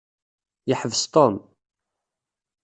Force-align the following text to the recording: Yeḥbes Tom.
Yeḥbes 0.69 1.03
Tom. 1.13 1.35